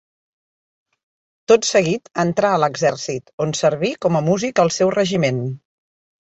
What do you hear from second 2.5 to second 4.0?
a l'exèrcit, on serví